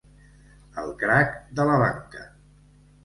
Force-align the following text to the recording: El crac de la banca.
El 0.83 0.89
crac 1.05 1.37
de 1.61 1.67
la 1.73 1.77
banca. 1.85 2.25